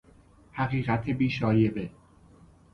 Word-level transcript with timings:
حقیقت 0.51 1.09
بی 1.09 1.29
شایبه 1.29 1.89